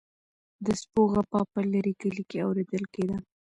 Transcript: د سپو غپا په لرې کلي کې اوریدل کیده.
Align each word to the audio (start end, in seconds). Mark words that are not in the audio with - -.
د 0.65 0.67
سپو 0.81 1.01
غپا 1.13 1.41
په 1.53 1.59
لرې 1.71 1.93
کلي 2.01 2.23
کې 2.29 2.43
اوریدل 2.45 2.83
کیده. 2.93 3.17